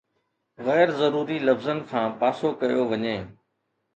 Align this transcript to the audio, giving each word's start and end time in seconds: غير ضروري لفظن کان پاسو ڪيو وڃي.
غير 0.67 0.87
ضروري 1.01 1.37
لفظن 1.47 1.77
کان 1.91 2.07
پاسو 2.19 2.47
ڪيو 2.59 2.81
وڃي. 2.91 3.17